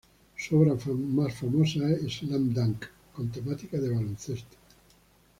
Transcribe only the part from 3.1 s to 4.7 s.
con temática de baloncesto.